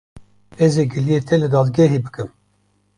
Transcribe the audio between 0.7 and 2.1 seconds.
ê giliyê te li dadgehê